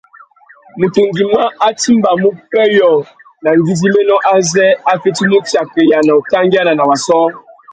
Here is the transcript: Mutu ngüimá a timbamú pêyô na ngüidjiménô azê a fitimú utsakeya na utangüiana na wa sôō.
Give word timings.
Mutu 0.79 1.01
ngüimá 1.07 1.43
a 1.65 1.67
timbamú 1.81 2.29
pêyô 2.51 2.91
na 3.43 3.49
ngüidjiménô 3.57 4.15
azê 4.35 4.67
a 4.91 4.93
fitimú 5.01 5.35
utsakeya 5.39 5.99
na 6.05 6.13
utangüiana 6.21 6.73
na 6.75 6.83
wa 6.89 6.97
sôō. 7.05 7.27